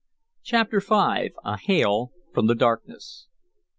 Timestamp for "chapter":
0.43-0.79